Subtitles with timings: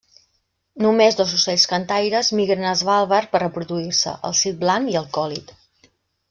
[0.85, 5.55] Només dos ocells cantaires migren a Svalbard per reproduir-se: el sit blanc i el còlit.